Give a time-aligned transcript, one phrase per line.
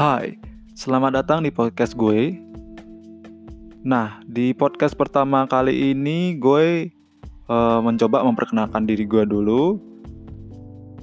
[0.00, 0.40] Hai,
[0.72, 2.40] selamat datang di podcast gue.
[3.84, 6.88] Nah, di podcast pertama kali ini gue
[7.52, 9.76] uh, mencoba memperkenalkan diri gue dulu.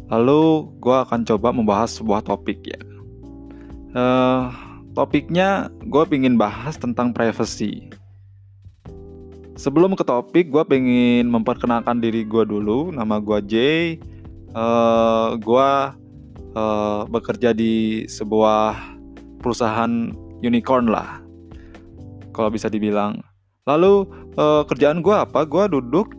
[0.09, 2.81] Lalu gue akan coba membahas sebuah topik ya.
[3.93, 4.49] Uh,
[4.97, 7.93] topiknya gue ingin bahas tentang privacy.
[9.61, 12.89] Sebelum ke topik, gue pengen memperkenalkan diri gue dulu.
[12.89, 14.01] Nama gue Jay.
[14.57, 15.69] Uh, gue
[16.57, 18.73] uh, bekerja di sebuah
[19.37, 20.09] perusahaan
[20.41, 21.21] unicorn lah
[22.33, 23.21] kalau bisa dibilang.
[23.69, 24.07] Lalu
[24.39, 25.45] uh, kerjaan gue apa?
[25.45, 26.17] Gue duduk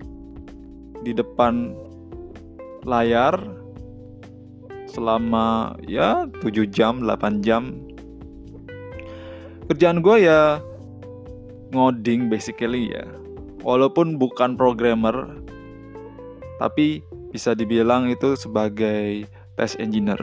[1.02, 1.74] di depan
[2.86, 3.34] layar
[4.90, 7.78] selama ya 7 jam 8 jam.
[9.68, 10.62] Kerjaan gue ya
[11.74, 13.04] ngoding basically ya.
[13.62, 15.38] Walaupun bukan programmer
[16.58, 19.28] tapi bisa dibilang itu sebagai
[19.58, 20.22] test engineer.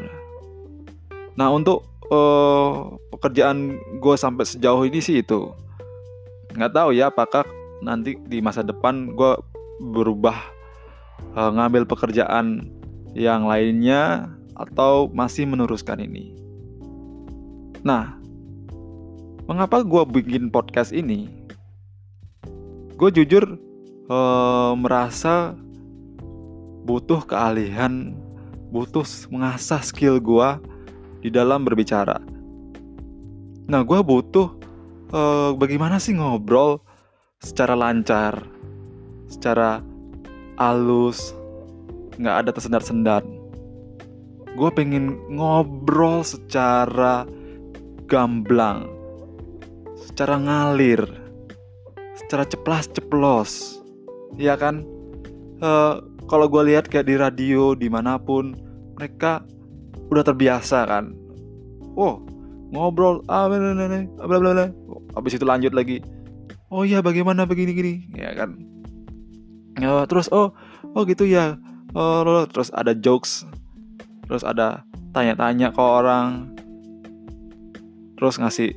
[1.36, 5.52] Nah untuk uh, pekerjaan gue sampai sejauh ini sih itu
[6.56, 7.44] nggak tahu ya apakah
[7.84, 9.36] nanti di masa depan gue
[9.92, 10.40] berubah
[11.36, 12.72] uh, ngambil pekerjaan
[13.12, 16.32] yang lainnya atau masih meneruskan ini.
[17.84, 18.18] Nah,
[19.46, 21.28] mengapa gue bikin podcast ini?
[22.96, 23.60] Gue jujur
[24.08, 25.54] uh, merasa
[26.88, 28.16] butuh keahlian
[28.70, 30.50] butuh mengasah skill gue
[31.26, 32.22] di dalam berbicara.
[33.66, 34.54] Nah, gue butuh
[35.10, 36.82] uh, bagaimana sih ngobrol
[37.42, 38.46] secara lancar,
[39.26, 39.82] secara
[40.58, 41.34] halus,
[42.22, 43.24] nggak ada tersendat-sendat.
[44.56, 47.28] Gue pengen ngobrol secara
[48.08, 48.88] gamblang,
[49.98, 51.04] secara ngalir,
[52.16, 53.82] secara ceplas-ceplos,
[54.40, 54.86] ya kan?
[55.60, 58.58] Uh, kalau gue lihat kayak di radio di mana pun
[58.98, 59.46] mereka
[60.10, 61.14] udah terbiasa kan.
[61.96, 62.22] Oh
[62.74, 63.60] ngobrol ah bla
[64.26, 64.66] bla bla
[65.16, 66.02] habis itu lanjut lagi.
[66.74, 67.94] Oh iya bagaimana begini gini.
[68.18, 68.58] Ya kan.
[69.80, 70.52] Ya, terus oh
[70.96, 71.62] oh gitu ya.
[71.94, 73.46] Oh terus ada jokes.
[74.26, 74.84] Terus ada
[75.14, 76.52] tanya-tanya ke orang.
[78.18, 78.74] Terus ngasih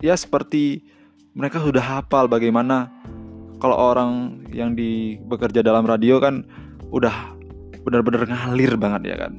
[0.00, 0.86] ya seperti
[1.36, 2.88] mereka sudah hafal bagaimana
[3.60, 6.44] kalau orang yang di bekerja dalam radio kan
[6.90, 7.36] udah
[7.86, 9.32] benar-benar ngalir banget ya kan.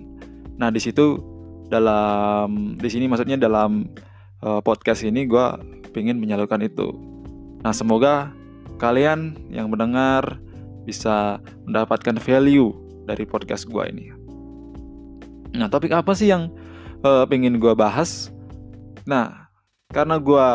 [0.57, 1.19] Nah di situ
[1.67, 3.91] dalam di sini maksudnya dalam
[4.41, 5.47] uh, podcast ini gue
[5.91, 6.95] pengen menyalurkan itu.
[7.61, 8.31] Nah semoga
[8.79, 10.39] kalian yang mendengar
[10.87, 12.71] bisa mendapatkan value
[13.03, 14.05] dari podcast gue ini.
[15.55, 16.47] Nah topik apa sih yang
[17.03, 18.31] uh, pengen gue bahas?
[19.03, 19.51] Nah
[19.91, 20.47] karena gue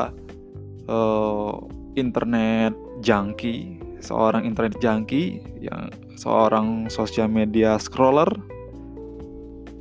[0.89, 1.55] uh,
[1.97, 2.73] internet
[3.05, 5.89] junkie seorang internet junkie yang
[6.23, 8.31] seorang sosial media scroller.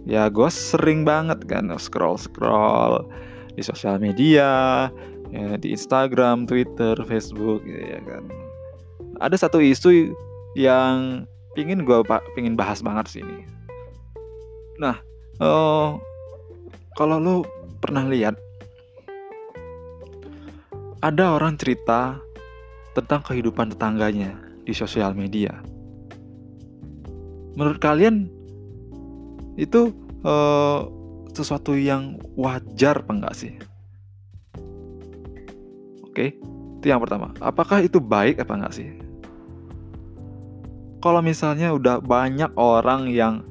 [0.09, 3.05] Ya gue sering banget kan scroll scroll
[3.53, 4.89] di sosial media
[5.29, 8.25] ya, di Instagram, Twitter, Facebook gitu ya kan.
[9.21, 10.09] Ada satu isu
[10.57, 11.99] yang pingin gue
[12.35, 13.43] pingin bahas banget sini
[14.79, 14.97] nah
[15.43, 15.99] oh,
[16.97, 17.35] kalau lu
[17.83, 18.35] pernah lihat
[21.01, 22.21] ada orang cerita
[22.93, 25.49] tentang kehidupan tetangganya di sosial media.
[27.55, 28.31] Menurut kalian
[29.59, 29.91] itu
[30.23, 30.87] uh,
[31.31, 33.53] sesuatu yang wajar apa enggak sih?
[36.07, 36.35] Oke,
[36.79, 37.31] itu yang pertama.
[37.39, 38.89] Apakah itu baik apa enggak sih?
[41.01, 43.41] Kalau misalnya udah banyak orang yang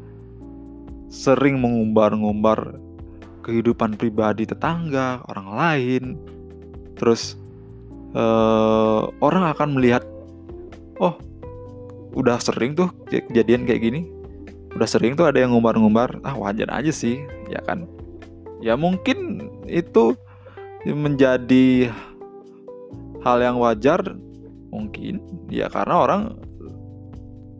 [1.10, 2.78] sering mengumbar-ngumbar
[3.42, 6.04] kehidupan pribadi tetangga, orang lain,
[6.94, 7.34] terus
[8.14, 10.06] uh, orang akan melihat
[11.02, 11.18] oh
[12.14, 14.00] udah sering tuh kejadian kayak gini.
[14.74, 17.86] Udah sering tuh ada yang ngumbar-ngumbar ah wajar aja sih ya kan.
[18.62, 20.14] Ya mungkin itu
[20.86, 21.90] menjadi
[23.20, 24.00] hal yang wajar
[24.70, 25.20] mungkin
[25.50, 26.22] ya karena orang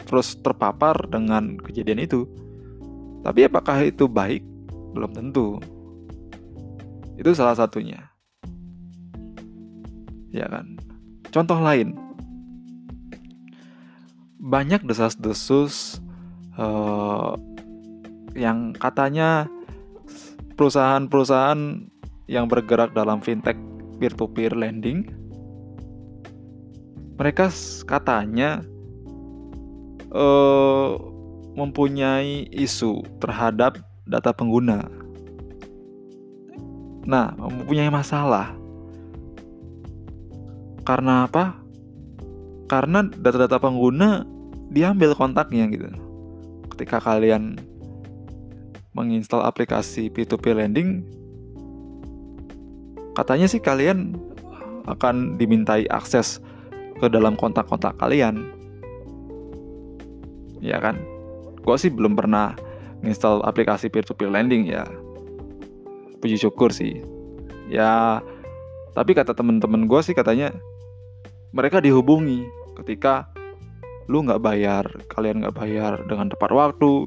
[0.06, 2.26] terus terpapar dengan kejadian itu.
[3.20, 4.42] Tapi apakah itu baik?
[4.96, 5.60] Belum tentu.
[7.20, 8.10] Itu salah satunya.
[10.32, 10.80] Ya kan?
[11.30, 11.94] Contoh lain,
[14.40, 16.00] banyak desas-desus
[16.56, 17.36] uh,
[18.32, 19.44] yang katanya
[20.56, 21.84] perusahaan-perusahaan
[22.24, 23.56] yang bergerak dalam fintech
[24.00, 25.04] peer-to-peer lending,
[27.20, 27.52] mereka
[27.84, 28.64] katanya
[30.08, 30.96] uh,
[31.52, 33.76] mempunyai isu terhadap
[34.08, 34.88] data pengguna.
[37.04, 38.56] Nah, mempunyai masalah
[40.84, 41.59] karena apa?
[42.70, 44.22] Karena data-data pengguna
[44.70, 45.90] diambil kontaknya gitu.
[46.70, 47.58] Ketika kalian
[48.94, 51.02] menginstal aplikasi P2P lending,
[53.18, 54.14] katanya sih kalian
[54.86, 56.38] akan dimintai akses
[57.02, 58.54] ke dalam kontak-kontak kalian.
[60.62, 60.94] Ya kan?
[61.66, 62.54] Gue sih belum pernah
[63.02, 64.84] install aplikasi peer-to-peer lending ya.
[66.20, 67.00] Puji syukur sih.
[67.72, 68.20] Ya
[68.92, 70.52] tapi kata temen-temen gue sih katanya
[71.54, 72.44] mereka dihubungi
[72.80, 73.28] ketika
[74.10, 77.06] lu nggak bayar kalian nggak bayar dengan tepat waktu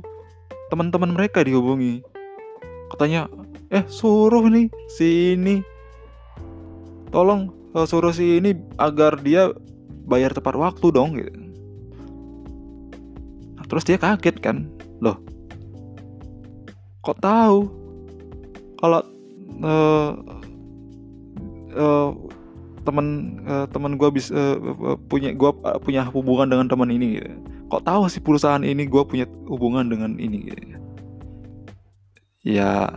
[0.71, 2.01] teman-teman mereka dihubungi.
[2.93, 3.27] Katanya
[3.73, 5.65] eh suruh nih si ini
[7.09, 9.51] tolong uh, suruh si ini agar dia
[10.05, 11.29] bayar tepat waktu dong gitu.
[13.57, 14.69] Nah, terus dia kaget kan?
[15.01, 15.33] Loh
[17.03, 17.67] kok tahu?
[18.79, 19.01] Kalau
[19.63, 20.11] uh,
[21.75, 22.09] uh,
[22.83, 27.31] temen uh, temen gue bisa uh, punya gue uh, punya hubungan dengan teman ini gitu.
[27.71, 30.77] kok tahu sih perusahaan ini gue punya hubungan dengan ini gitu.
[32.43, 32.91] ya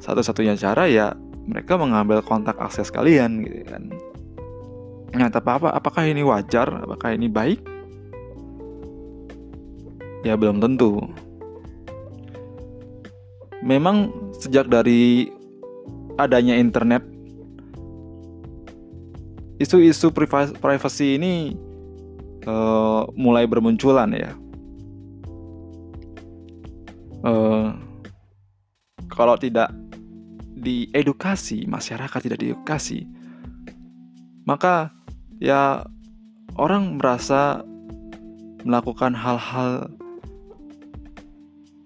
[0.00, 1.12] satu-satunya cara ya
[1.44, 3.92] mereka mengambil kontak akses kalian gitu kan
[5.10, 7.60] nah tapi apa apakah ini wajar apakah ini baik
[10.22, 11.02] ya belum tentu
[13.60, 14.08] memang
[14.38, 15.28] sejak dari
[16.16, 17.09] adanya internet
[19.60, 20.08] isu-isu
[20.56, 21.52] privasi ini
[22.48, 24.32] uh, mulai bermunculan ya.
[27.20, 27.76] Uh,
[29.12, 29.68] kalau tidak
[30.56, 33.04] diedukasi, masyarakat tidak diedukasi,
[34.48, 34.88] maka
[35.36, 35.84] ya
[36.56, 37.60] orang merasa
[38.64, 39.92] melakukan hal-hal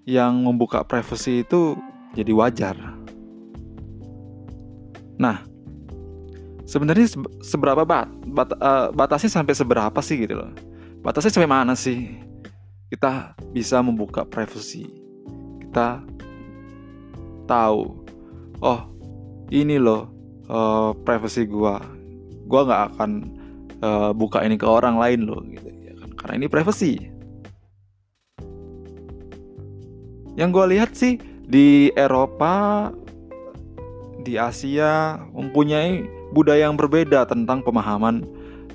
[0.07, 1.75] yang membuka privasi itu
[2.15, 2.75] jadi wajar.
[5.19, 5.43] Nah,
[6.65, 10.51] sebenarnya seberapa bat, bat uh, batasnya sampai seberapa sih gitu loh?
[11.05, 12.17] Batasnya sampai mana sih
[12.89, 14.89] kita bisa membuka privasi?
[15.61, 16.01] Kita
[17.45, 18.05] tahu
[18.59, 18.81] oh
[19.53, 20.09] ini loh
[20.49, 21.81] uh, privacy gua
[22.49, 23.11] gua nggak akan
[23.81, 26.93] uh, buka ini ke orang lain loh gitu ya kan karena ini privacy
[30.35, 32.89] yang gua lihat sih di Eropa
[34.25, 36.01] di Asia mempunyai
[36.35, 38.27] budaya yang berbeda tentang pemahaman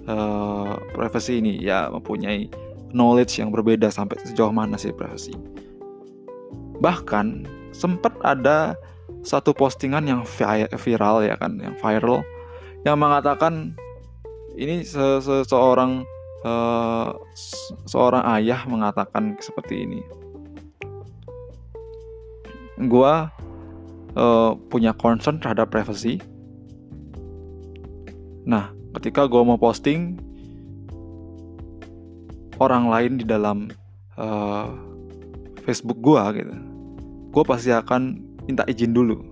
[0.09, 2.49] uh, privacy ini ya mempunyai
[2.97, 5.37] knowledge yang berbeda sampai sejauh mana sih privacy
[6.81, 7.45] bahkan
[7.77, 8.75] sempat ada
[9.21, 10.23] satu postingan yang
[10.75, 12.25] viral ya kan, yang viral
[12.89, 13.77] yang mengatakan
[14.57, 16.03] ini se -se seorang
[16.43, 17.13] uh,
[17.85, 20.01] seorang ayah mengatakan seperti ini.
[22.89, 23.29] Gua
[24.17, 26.17] uh, punya concern terhadap privacy.
[28.51, 30.19] Nah, ketika gue mau posting
[32.59, 33.71] orang lain di dalam
[34.19, 34.75] uh,
[35.63, 36.55] Facebook gue gitu,
[37.31, 38.19] gue pasti akan
[38.51, 39.23] minta izin dulu.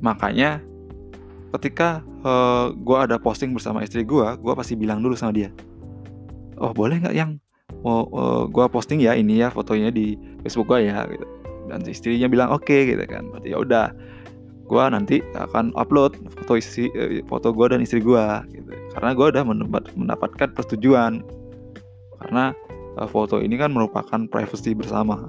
[0.00, 0.64] Makanya
[1.60, 5.52] ketika uh, eh, gue ada posting bersama istri gue, gue pasti bilang dulu sama dia,
[6.56, 7.36] oh boleh nggak yang
[7.84, 11.26] mau uh, eh, gue posting ya ini ya fotonya di Facebook gue ya gitu.
[11.66, 13.86] Dan istrinya bilang oke okay, gitu kan, berarti ya udah
[14.66, 18.70] gue nanti akan upload foto istri eh, foto gue dan istri gue gitu.
[18.98, 19.42] karena gue udah
[19.94, 21.22] mendapatkan persetujuan.
[22.16, 22.50] Karena
[23.12, 25.28] foto ini kan merupakan privacy bersama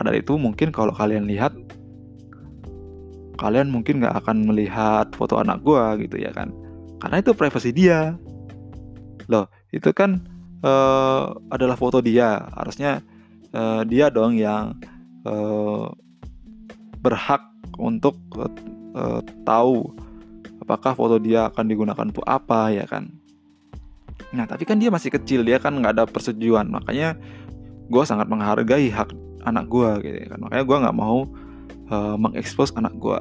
[0.00, 1.52] maka dari itu mungkin kalau kalian lihat
[3.36, 6.56] kalian mungkin nggak akan melihat foto anak gue gitu ya kan.
[7.04, 8.16] Karena itu privasi dia.
[9.28, 9.44] Loh
[9.76, 10.24] itu kan
[10.64, 12.48] uh, adalah foto dia.
[12.56, 13.04] Harusnya
[13.52, 14.72] uh, dia dong yang
[15.28, 15.92] uh,
[17.00, 17.42] berhak
[17.80, 19.88] untuk uh, tahu
[20.60, 23.08] apakah foto dia akan digunakan untuk apa ya kan?
[24.36, 26.68] Nah tapi kan dia masih kecil dia kan nggak ada persetujuan.
[26.70, 27.16] Makanya
[27.90, 29.10] gue sangat menghargai hak
[29.48, 30.40] anak gue gitu ya kan.
[30.44, 31.18] Makanya gue nggak mau
[31.90, 33.20] uh, mengekspos anak gue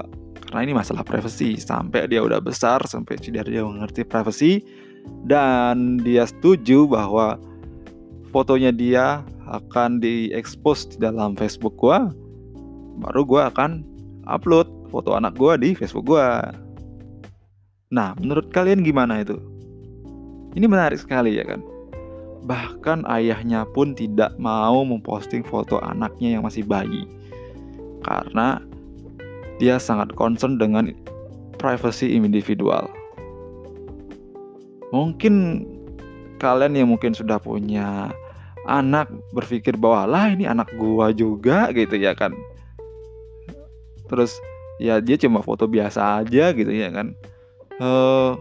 [0.50, 4.66] karena ini masalah privasi sampai dia udah besar sampai dia dia mengerti privasi
[5.30, 7.38] dan dia setuju bahwa
[8.34, 12.00] fotonya dia akan diekspos di dalam Facebook gue
[13.00, 13.72] baru gue akan
[14.28, 16.28] upload foto anak gue di Facebook gue
[17.90, 19.40] nah menurut kalian gimana itu
[20.54, 21.64] ini menarik sekali ya kan
[22.46, 27.04] Bahkan ayahnya pun tidak mau memposting foto anaknya yang masih bayi.
[28.02, 28.64] Karena
[29.60, 30.96] dia sangat concern dengan
[31.60, 32.88] privacy individual.
[34.96, 35.68] Mungkin
[36.40, 38.16] kalian yang mungkin sudah punya
[38.64, 42.32] anak berpikir bahwa lah ini anak gua juga gitu ya kan.
[44.10, 44.34] Terus
[44.82, 47.14] ya dia cuma foto biasa aja gitu ya kan.
[47.80, 48.36] Uh,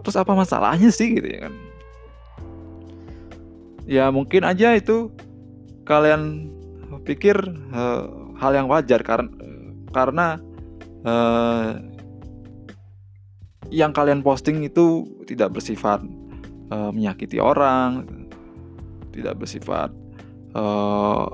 [0.00, 1.54] terus apa masalahnya sih gitu ya kan?
[3.84, 5.12] ya mungkin aja itu
[5.84, 6.48] kalian
[7.04, 7.36] pikir
[7.72, 9.28] uh, hal yang wajar karena
[9.92, 10.40] karena
[11.04, 11.76] uh,
[13.68, 16.00] yang kalian posting itu tidak bersifat
[16.72, 18.08] uh, menyakiti orang,
[19.12, 19.92] tidak bersifat
[20.56, 21.28] uh,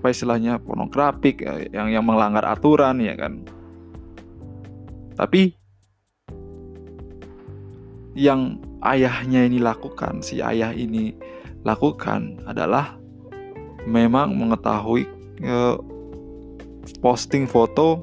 [0.00, 1.44] apa istilahnya pornografik
[1.76, 3.44] yang yang melanggar aturan ya kan.
[5.12, 5.52] Tapi
[8.16, 11.12] yang ayahnya ini lakukan, si ayah ini
[11.68, 12.96] lakukan adalah
[13.84, 15.04] memang mengetahui
[15.44, 15.76] uh,
[17.04, 18.00] posting foto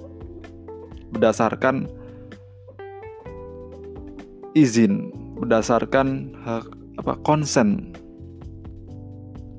[1.09, 1.89] berdasarkan
[4.53, 6.65] izin berdasarkan hak
[6.97, 7.93] apa konsen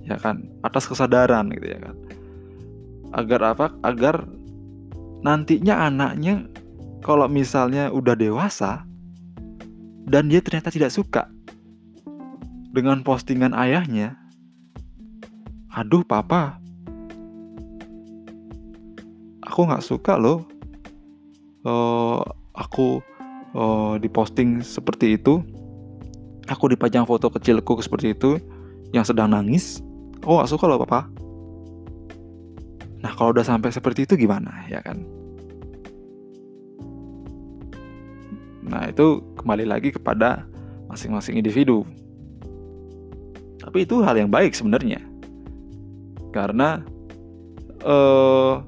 [0.02, 1.96] ya kan atas kesadaran gitu ya kan
[3.12, 3.66] agar apa?
[3.84, 4.26] Agar
[5.22, 6.46] nantinya anaknya
[7.02, 8.86] kalau misalnya udah dewasa
[10.08, 11.28] dan dia ternyata tidak suka
[12.72, 14.14] dengan postingan ayahnya
[15.74, 16.56] aduh papa
[19.44, 20.46] aku nggak suka loh
[21.66, 22.22] uh,
[22.56, 23.02] aku
[23.54, 25.42] uh, diposting seperti itu
[26.48, 28.40] aku dipajang foto kecilku seperti itu
[28.96, 29.84] yang sedang nangis
[30.24, 31.06] aku gak suka loh papa
[32.98, 35.02] nah kalau udah sampai seperti itu gimana ya kan?
[38.68, 40.44] Nah itu kembali lagi kepada
[40.92, 41.88] masing-masing individu.
[43.58, 45.00] Tapi itu hal yang baik sebenarnya.
[46.32, 46.84] Karena
[47.84, 48.60] uh,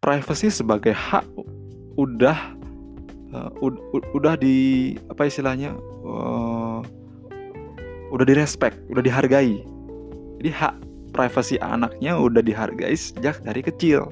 [0.00, 1.24] privacy sebagai hak
[1.96, 2.36] udah
[3.32, 3.50] uh,
[4.12, 6.80] udah di apa istilahnya uh,
[8.12, 9.64] udah direspek, udah dihargai.
[10.40, 10.74] Jadi hak
[11.14, 14.10] privasi anaknya udah dihargai sejak dari kecil.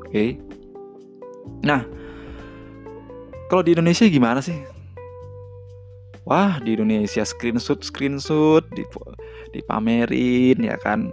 [0.00, 0.08] Oke.
[0.08, 0.30] Okay.
[1.60, 1.84] Nah,
[3.52, 4.56] kalau di Indonesia gimana sih?
[6.24, 8.64] Wah, di Indonesia screenshot screenshot
[9.52, 11.12] dipamerin ya kan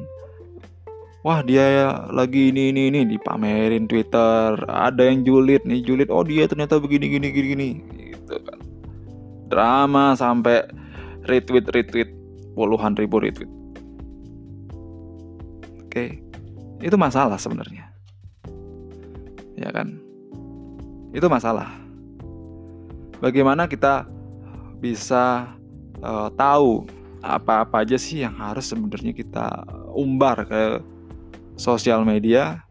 [1.21, 6.49] wah dia lagi ini ini ini dipamerin Twitter ada yang julid nih julid oh dia
[6.49, 7.67] ternyata begini gini gini gini
[8.17, 8.59] gitu kan
[9.53, 10.65] drama sampai
[11.29, 12.09] retweet retweet
[12.57, 13.49] puluhan ribu retweet
[15.91, 16.23] oke.
[16.79, 17.91] Itu masalah sebenarnya.
[19.59, 19.99] Ya kan?
[21.11, 21.67] Itu masalah.
[23.19, 24.07] Bagaimana kita
[24.79, 25.51] bisa
[25.99, 26.87] uh, tahu
[27.21, 30.79] apa-apa aja sih yang harus sebenarnya kita umbar ke
[31.59, 32.63] sosial media?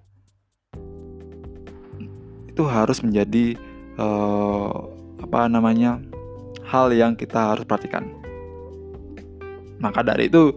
[2.49, 3.55] Itu harus menjadi
[4.00, 4.75] uh,
[5.21, 6.00] apa namanya
[6.65, 8.09] hal yang kita harus perhatikan.
[9.79, 10.57] Maka dari itu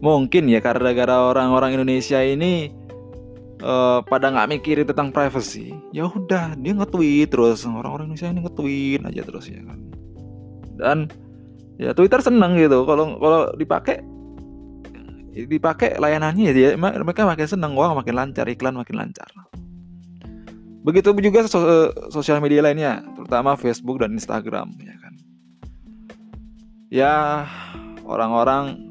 [0.00, 2.72] mungkin ya karena gara orang-orang Indonesia ini
[3.60, 7.62] uh, pada nggak mikirin tentang privacy, ya udah dia nge-tweet terus.
[7.68, 9.78] Orang-orang Indonesia ini nge-tweet aja terus ya kan.
[10.80, 10.98] Dan
[11.76, 12.88] ya Twitter seneng gitu.
[12.88, 14.00] Kalau kalau dipakai
[15.30, 19.28] dipakai layanannya ya mereka makin senang wah makin lancar iklan makin lancar.
[20.80, 21.44] Begitu juga
[22.08, 25.14] sosial media lainnya terutama Facebook dan Instagram ya kan.
[26.90, 27.14] Ya
[28.02, 28.89] orang-orang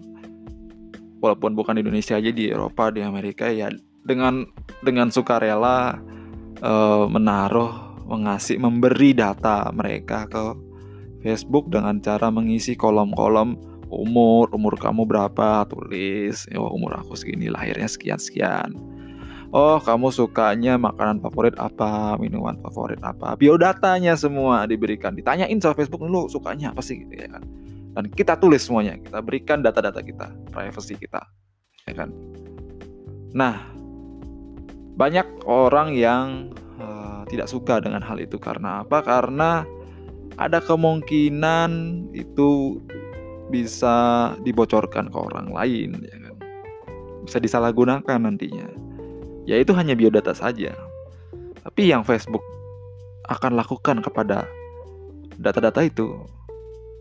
[1.19, 3.69] walaupun bukan di Indonesia aja di Eropa di Amerika ya
[4.03, 4.47] dengan
[4.81, 5.99] dengan sukarela
[6.63, 10.45] uh, menaruh mengasih memberi data mereka ke
[11.21, 13.59] Facebook dengan cara mengisi kolom-kolom
[13.91, 18.73] umur umur kamu berapa tulis oh umur aku segini lahirnya sekian sekian
[19.51, 23.33] oh kamu sukanya makanan favorit apa minuman favorit apa?
[23.33, 27.01] Biodatanya semua diberikan ditanyain sama Facebook dulu sukanya apa sih?
[27.01, 27.43] Gitu ya kan
[27.99, 31.19] dan kita tulis semuanya kita berikan data-data kita privacy kita
[31.83, 32.09] ya kan?
[33.35, 33.79] Nah
[34.99, 38.35] banyak orang yang uh, tidak suka dengan hal itu.
[38.35, 38.99] Karena apa?
[38.99, 39.63] Karena
[40.35, 41.71] ada kemungkinan
[42.11, 42.79] itu
[43.47, 46.35] bisa dibocorkan ke orang lain ya kan?
[47.23, 48.67] Bisa disalahgunakan nantinya.
[49.47, 50.75] Ya itu hanya biodata saja.
[51.63, 52.43] Tapi yang Facebook
[53.31, 54.51] akan lakukan kepada
[55.39, 56.11] data-data itu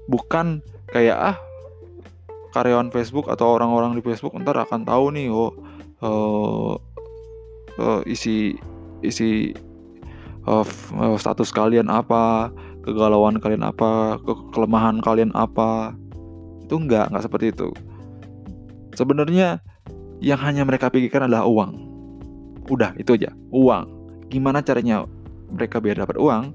[0.07, 0.63] bukan
[0.95, 1.37] kayak ah
[2.57, 5.53] karyawan Facebook atau orang-orang di Facebook ntar akan tahu nih oh
[6.01, 6.75] uh,
[7.79, 8.57] uh, isi
[9.05, 9.53] isi
[10.49, 10.65] uh,
[11.21, 12.49] status kalian apa
[12.83, 15.93] kegalauan kalian apa ke kelemahan kalian apa
[16.69, 17.73] itu enggak, enggak seperti itu.
[18.93, 19.65] Sebenarnya
[20.21, 21.73] yang hanya mereka pikirkan adalah uang.
[22.69, 23.89] Udah, itu aja, uang.
[24.29, 25.09] Gimana caranya
[25.49, 26.53] mereka biar dapat uang?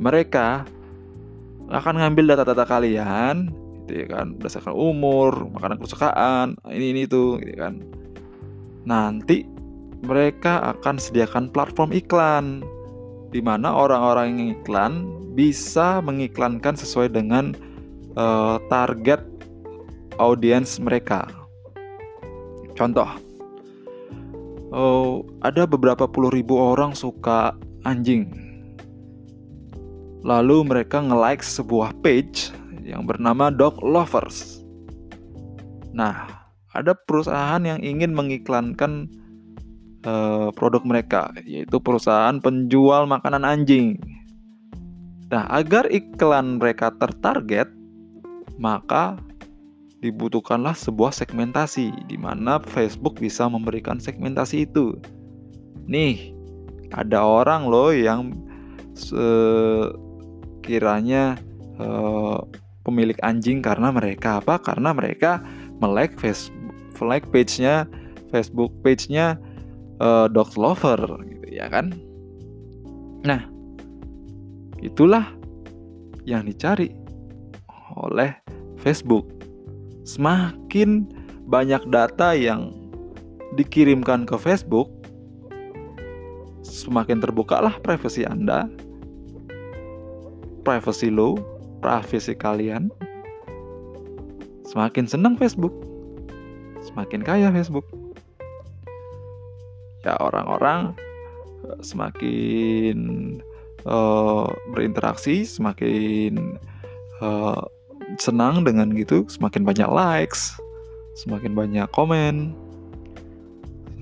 [0.00, 0.64] Mereka
[1.72, 3.48] akan ngambil data-data kalian,
[3.84, 7.80] gitu ya kan, berdasarkan umur, makanan kesukaan, ini ini itu, gitu kan.
[8.84, 9.48] Nanti
[10.04, 12.60] mereka akan sediakan platform iklan
[13.32, 14.92] di mana orang-orang yang iklan
[15.32, 17.56] bisa mengiklankan sesuai dengan
[18.14, 19.24] uh, target
[20.20, 21.24] audiens mereka.
[22.76, 23.08] Contoh,
[24.70, 27.56] oh, ada beberapa puluh ribu orang suka
[27.88, 28.43] anjing.
[30.24, 32.48] Lalu mereka nge-like sebuah page
[32.80, 34.64] yang bernama Dog Lovers.
[35.92, 39.06] Nah, ada perusahaan yang ingin mengiklankan
[40.08, 44.00] uh, produk mereka, yaitu perusahaan penjual makanan anjing.
[45.28, 47.68] Nah, agar iklan mereka tertarget,
[48.56, 49.20] maka
[50.04, 54.96] dibutuhkanlah sebuah segmentasi di mana Facebook bisa memberikan segmentasi itu.
[55.88, 56.32] Nih,
[56.92, 58.36] ada orang loh yang
[60.64, 61.36] sekiranya
[61.76, 62.40] uh,
[62.88, 64.56] pemilik anjing karena mereka apa?
[64.56, 65.44] Karena mereka
[65.76, 66.56] melike Facebook
[67.04, 67.84] like page-nya
[68.32, 69.36] Facebook page-nya
[70.00, 70.96] uh, dog lover
[71.28, 71.92] gitu ya kan.
[73.28, 73.44] Nah,
[74.80, 75.28] itulah
[76.24, 76.96] yang dicari
[77.92, 78.32] oleh
[78.80, 79.28] Facebook
[80.08, 81.04] semakin
[81.44, 82.72] banyak data yang
[83.60, 84.88] dikirimkan ke Facebook,
[86.64, 88.66] semakin terbukalah privasi Anda,
[90.64, 91.36] privasi lo,
[91.84, 92.88] privasi kalian.
[94.64, 95.76] Semakin senang Facebook,
[96.82, 97.84] semakin kaya Facebook.
[100.02, 100.96] Ya orang-orang
[101.68, 102.96] eh, semakin
[103.84, 106.56] uh, berinteraksi, semakin
[107.20, 107.60] uh,
[108.18, 110.54] senang dengan gitu semakin banyak likes
[111.18, 112.54] semakin banyak komen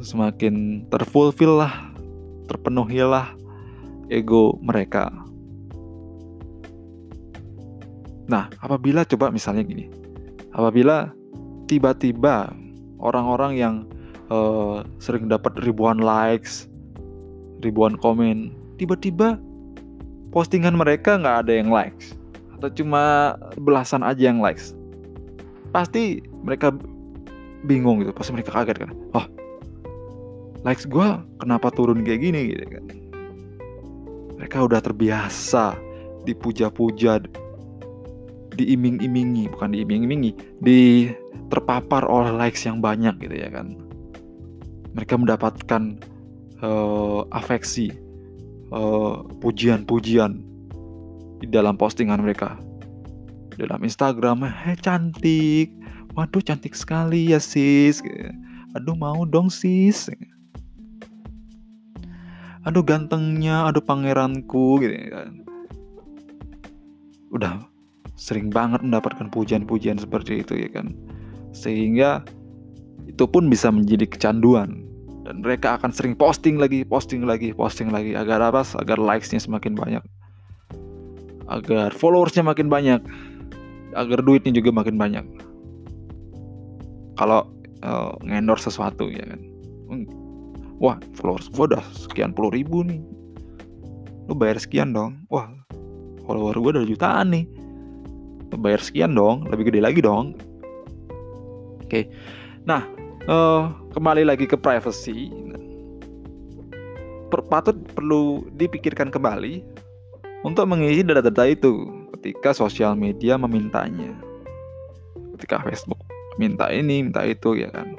[0.03, 1.93] semakin terfulfill lah
[2.51, 3.33] terpenuhilah
[4.11, 5.13] ego mereka
[8.31, 9.91] nah apabila coba misalnya gini.
[10.53, 11.09] Apabila
[11.67, 12.53] tiba-tiba
[13.01, 13.75] orang-orang yang
[14.29, 16.69] uh, sering dapat ribuan likes
[17.65, 19.41] ribuan komen tiba-tiba
[20.35, 22.13] postingan mereka nggak ada yang likes
[22.59, 24.77] atau cuma belasan aja yang likes
[25.73, 26.75] pasti mereka
[27.65, 28.91] bingung gitu pasti mereka kaget kan.
[29.17, 29.25] Oh
[30.63, 31.09] likes gue
[31.43, 32.55] kenapa turun kayak gini?
[32.55, 32.85] Gitu kan.
[34.39, 35.79] Mereka udah terbiasa
[36.27, 37.23] dipuja-puja
[38.57, 41.09] diiming-imingi bukan diiming-imingi di
[41.49, 43.77] terpapar oleh likes yang banyak gitu ya kan
[44.93, 45.97] mereka mendapatkan
[46.61, 47.93] uh, afeksi
[48.73, 50.41] uh, pujian-pujian
[51.43, 52.57] di dalam postingan mereka.
[53.59, 55.75] Dalam Instagram, "Hei cantik.
[56.17, 58.01] Waduh cantik sekali ya sis."
[58.73, 60.09] Aduh mau dong sis.
[62.63, 65.33] Aduh gantengnya, aduh pangeranku gitu kan.
[67.33, 67.72] Udah
[68.15, 70.93] sering banget mendapatkan pujian-pujian seperti itu ya kan.
[71.53, 72.25] Sehingga
[73.09, 74.85] itu pun bisa menjadi kecanduan.
[75.23, 78.67] Dan mereka akan sering posting lagi, posting lagi, posting lagi agar apa?
[78.79, 80.03] Agar likes-nya semakin banyak.
[81.47, 82.99] Agar followersnya makin banyak,
[83.93, 85.27] agar duitnya juga makin banyak.
[87.21, 87.45] Kalau
[87.85, 89.41] uh, ngendor sesuatu ya kan,
[89.93, 90.07] hmm,
[90.81, 93.05] wah followers gue udah sekian puluh ribu nih,
[94.27, 95.53] lu bayar sekian dong, wah
[96.25, 97.45] follower gue udah jutaan nih,
[98.59, 100.37] bayar sekian dong, lebih gede lagi dong.
[101.83, 102.09] Oke,
[102.65, 102.89] nah
[103.29, 105.29] uh, kembali lagi ke privacy,
[107.53, 109.61] patut perlu dipikirkan kembali
[110.41, 111.85] untuk mengisi data-data itu
[112.17, 114.17] ketika sosial media memintanya.
[115.37, 116.01] Ketika Facebook
[116.41, 117.93] minta ini, minta itu ya kan.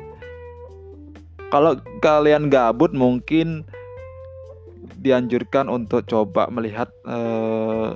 [1.53, 3.61] Kalau kalian gabut mungkin
[5.05, 7.93] dianjurkan untuk coba melihat uh,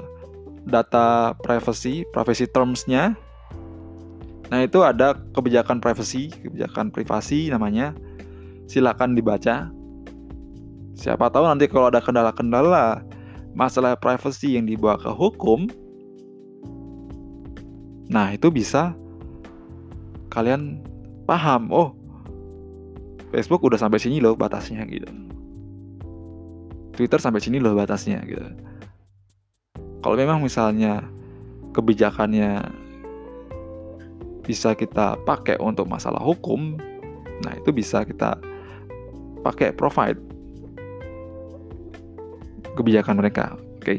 [0.68, 3.16] data privacy, privacy terms-nya.
[4.48, 7.96] Nah, itu ada kebijakan privacy, kebijakan privasi namanya.
[8.68, 9.72] Silakan dibaca.
[10.98, 13.04] Siapa tahu nanti kalau ada kendala-kendala
[13.58, 15.66] masalah privacy yang dibawa ke hukum,
[18.10, 18.94] nah itu bisa
[20.30, 20.82] kalian
[21.26, 21.98] paham, oh
[23.34, 25.10] Facebook udah sampai sini loh batasnya gitu.
[26.98, 28.42] Twitter sampai sini loh batasnya gitu.
[30.08, 31.04] Kalau memang misalnya
[31.76, 32.64] kebijakannya
[34.40, 36.80] bisa kita pakai untuk masalah hukum,
[37.44, 38.40] nah itu bisa kita
[39.44, 40.16] pakai provide
[42.80, 43.60] kebijakan mereka.
[43.60, 43.84] Oke.
[43.84, 43.98] Okay?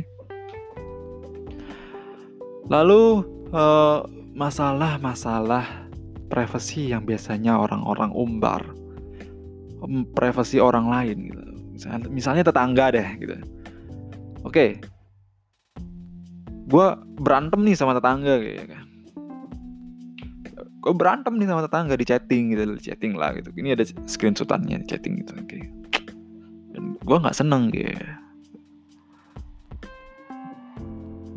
[2.72, 4.00] Lalu eh,
[4.32, 5.92] masalah-masalah
[6.32, 8.64] privasi yang biasanya orang-orang umbar,
[10.16, 11.42] privasi orang lain gitu.
[11.76, 13.36] Misalnya, misalnya tetangga deh gitu.
[13.36, 13.44] Oke.
[14.48, 14.70] Okay.
[16.68, 16.86] Gue
[17.18, 18.84] berantem nih sama tetangga gitu kan.
[20.78, 23.50] Gue berantem nih sama tetangga di chatting gitu, di chatting lah gitu.
[23.56, 25.32] Ini ada screenshotannya di chatting gitu.
[25.48, 25.64] Okay.
[26.76, 27.88] Dan gue nggak seneng gitu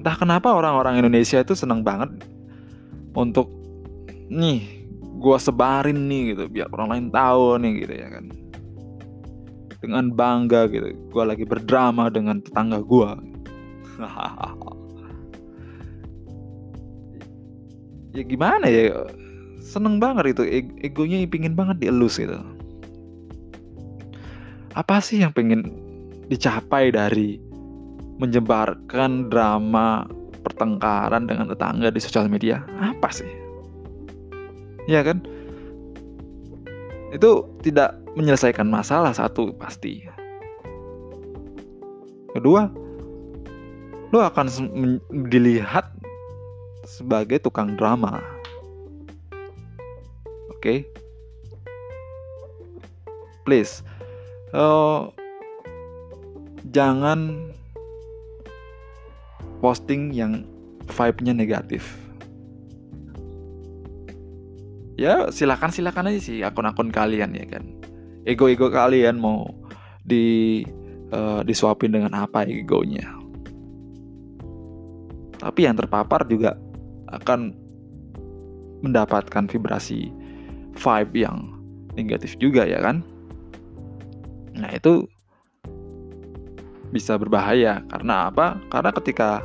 [0.02, 2.10] entah kenapa orang-orang Indonesia itu seneng banget
[3.14, 3.54] untuk
[4.34, 4.90] nih
[5.22, 8.26] gue sebarin nih gitu biar orang lain tahu nih gitu ya kan
[9.78, 13.10] dengan bangga gitu gue lagi berdrama dengan tetangga gue
[18.12, 19.08] ya gimana ya?
[19.62, 20.44] Seneng banget itu.
[20.44, 22.38] E egonya pingin banget dielus gitu.
[24.72, 25.68] Apa sih yang pengen
[26.32, 27.38] dicapai dari
[28.22, 30.08] menyebarkan drama
[30.42, 32.64] pertengkaran dengan tetangga di sosial media?
[32.80, 33.30] Apa sih?
[34.90, 35.22] Ya kan?
[37.12, 40.08] Itu tidak menyelesaikan masalah satu pasti.
[42.32, 42.72] Kedua,
[44.16, 44.48] lo akan
[45.28, 45.92] dilihat
[46.86, 48.22] sebagai tukang drama.
[50.52, 50.80] Oke, okay?
[53.46, 53.82] please,
[54.54, 55.10] uh,
[56.70, 57.52] jangan
[59.62, 60.46] posting yang
[60.90, 62.02] vibe-nya negatif
[65.02, 67.66] ya silakan silakan aja sih akun-akun kalian ya kan
[68.30, 69.50] ego-ego kalian mau
[70.06, 70.62] di
[71.10, 73.10] uh, disuapin dengan apa egonya
[75.42, 76.54] tapi yang terpapar juga
[77.12, 77.54] akan
[78.82, 80.10] mendapatkan vibrasi
[80.76, 81.38] vibe yang
[81.94, 83.04] negatif juga ya kan?
[84.56, 85.08] Nah itu
[86.92, 87.84] bisa berbahaya.
[87.88, 88.60] Karena apa?
[88.68, 89.44] Karena ketika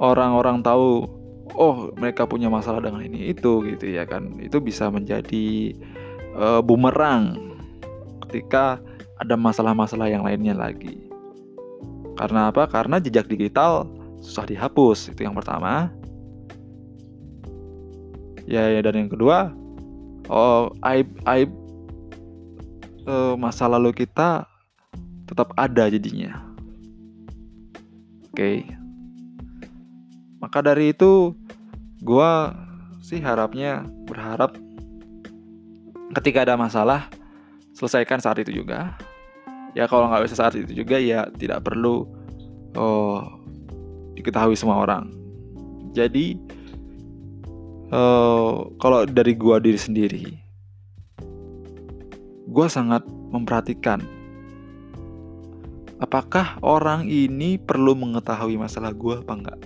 [0.00, 1.08] orang-orang tahu
[1.56, 4.36] oh mereka punya masalah dengan ini itu gitu ya kan?
[4.40, 5.76] Itu bisa menjadi
[6.36, 7.36] uh, bumerang
[8.28, 8.78] ketika
[9.20, 11.08] ada masalah-masalah yang lainnya lagi.
[12.16, 12.68] Karena apa?
[12.68, 13.88] Karena jejak digital
[14.20, 15.88] susah dihapus itu yang pertama
[18.50, 19.54] ya, ya dan yang kedua
[20.26, 21.50] oh aib aib
[23.06, 24.44] uh, masa lalu kita
[25.30, 26.42] tetap ada jadinya
[28.34, 28.80] oke okay.
[30.40, 31.36] Maka dari itu
[32.00, 32.32] gue
[33.04, 34.56] sih harapnya berharap
[36.16, 37.12] ketika ada masalah
[37.76, 38.96] selesaikan saat itu juga.
[39.76, 42.08] Ya kalau nggak bisa saat itu juga ya tidak perlu
[42.74, 43.20] oh,
[44.16, 45.12] diketahui semua orang.
[45.92, 46.40] Jadi
[47.90, 50.24] uh, kalau dari gue diri sendiri,
[52.50, 54.02] gue sangat memperhatikan
[56.00, 59.60] apakah orang ini perlu mengetahui masalah gue apa enggak.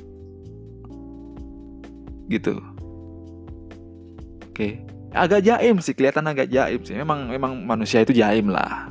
[2.28, 2.54] Gitu.
[4.50, 4.82] Oke.
[5.14, 6.98] Agak jaim sih kelihatan agak jaim sih.
[6.98, 8.90] Memang memang manusia itu jaim lah.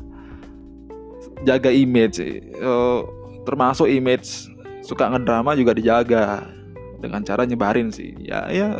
[1.44, 2.24] Jaga image
[2.64, 3.04] uh,
[3.44, 4.48] termasuk image
[4.80, 6.48] suka ngedrama juga dijaga
[7.04, 8.16] dengan cara nyebarin sih.
[8.24, 8.80] Ya ya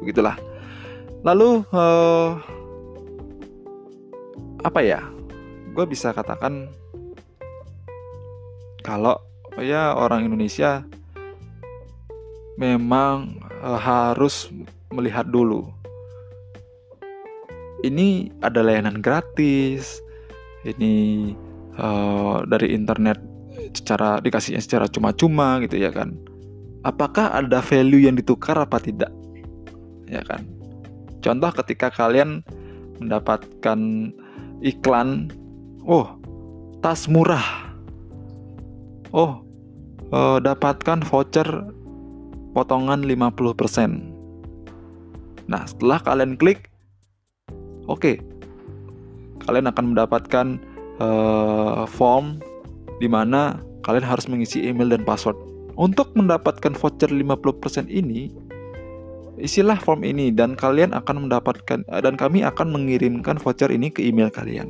[0.00, 0.36] begitulah
[1.22, 2.40] lalu uh,
[4.60, 5.00] apa ya
[5.72, 6.68] gue bisa katakan
[8.82, 9.20] kalau
[9.60, 10.82] ya orang Indonesia
[12.60, 14.52] memang uh, harus
[14.92, 15.70] melihat dulu.
[17.80, 20.04] Ini ada layanan gratis,
[20.68, 21.32] ini
[21.80, 23.16] uh, dari internet
[23.72, 26.12] secara dikasihnya secara cuma-cuma gitu ya kan.
[26.84, 29.08] Apakah ada value yang ditukar apa tidak?
[30.10, 30.42] Ya kan.
[31.22, 32.42] Contoh ketika kalian
[32.98, 34.10] mendapatkan
[34.60, 35.30] iklan,
[35.86, 36.18] oh
[36.82, 37.70] tas murah,
[39.14, 39.46] oh
[40.10, 41.46] uh, dapatkan voucher
[42.52, 45.48] potongan 50%.
[45.50, 46.70] Nah, setelah kalian klik,
[47.86, 48.16] oke, okay,
[49.46, 50.46] kalian akan mendapatkan
[51.02, 52.38] uh, form
[53.02, 55.36] di mana kalian harus mengisi email dan password.
[55.80, 58.28] Untuk mendapatkan voucher 50% ini,
[59.40, 64.28] isilah form ini dan kalian akan mendapatkan dan kami akan mengirimkan voucher ini ke email
[64.28, 64.68] kalian.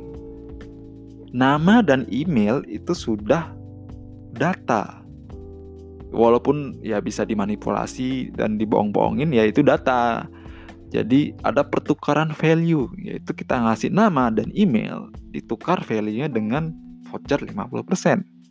[1.31, 3.51] Nama dan email itu sudah
[4.35, 4.99] data.
[6.11, 10.27] Walaupun ya bisa dimanipulasi dan dibohong-bohongin ya itu data.
[10.91, 16.75] Jadi ada pertukaran value yaitu kita ngasih nama dan email ditukar value-nya dengan
[17.07, 18.41] voucher 50%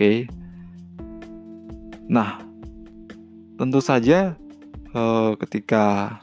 [0.00, 0.24] oke.
[2.08, 2.40] Nah
[3.60, 4.32] tentu saja
[4.94, 6.18] eh, ketika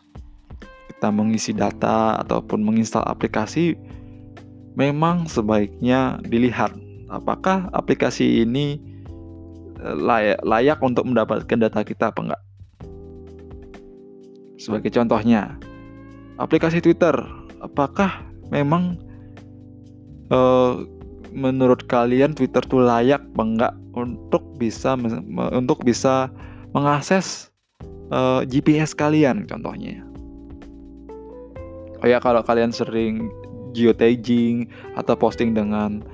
[0.92, 3.78] kita mengisi data ataupun menginstal aplikasi
[4.74, 6.74] memang sebaiknya dilihat
[7.10, 8.82] apakah aplikasi ini
[9.82, 12.42] layak, layak untuk mendapatkan data kita apa enggak.
[14.58, 15.62] Sebagai contohnya,
[16.42, 17.14] aplikasi Twitter,
[17.62, 18.98] apakah memang
[20.34, 20.82] uh,
[21.30, 24.98] menurut kalian Twitter tuh layak apa enggak untuk bisa
[25.54, 26.34] untuk bisa
[26.74, 27.54] mengakses
[28.12, 30.04] uh, eh, GPS kalian contohnya.
[32.04, 33.34] Oh ya kalau kalian sering
[33.74, 36.06] geotagging atau posting dengan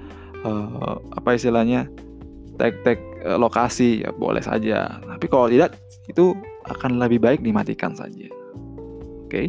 [0.47, 1.91] uh, apa istilahnya
[2.55, 4.99] tag-tag uh, lokasi ya boleh saja.
[5.03, 5.75] Tapi kalau tidak
[6.07, 6.35] itu
[6.67, 8.27] akan lebih baik dimatikan saja.
[9.27, 9.27] Oke.
[9.27, 9.45] Okay?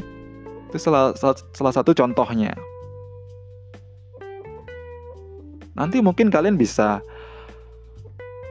[0.70, 2.50] Itu salah, salah, salah satu contohnya.
[5.74, 7.02] Nanti mungkin kalian bisa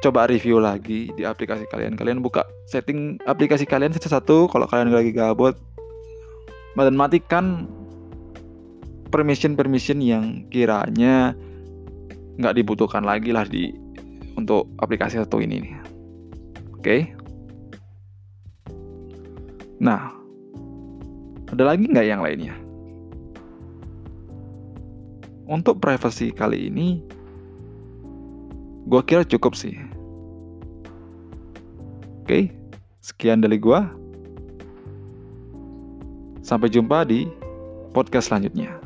[0.04, 1.96] coba review lagi di aplikasi kalian.
[1.96, 5.56] Kalian buka setting aplikasi kalian satu-satu kalau kalian lagi gabut
[6.76, 7.72] dan matikan
[9.08, 11.32] permission-permission yang kiranya
[12.36, 13.72] nggak dibutuhkan lagi lah di
[14.36, 15.72] untuk aplikasi satu ini.
[16.76, 16.84] Oke.
[16.84, 17.02] Okay?
[19.80, 20.12] Nah,
[21.54, 22.56] ada lagi nggak yang lainnya?
[25.46, 27.04] Untuk privacy kali ini,
[28.90, 29.93] gue kira cukup sih.
[32.34, 32.50] Oke,
[32.98, 33.78] sekian dari gue.
[36.42, 37.30] Sampai jumpa di
[37.94, 38.83] podcast selanjutnya.